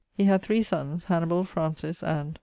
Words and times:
He 0.17 0.23
had 0.23 0.41
three 0.41 0.61
sonnes, 0.63 1.03
Hannibal, 1.05 1.43
Francis, 1.43 2.01
and.... 2.01 2.39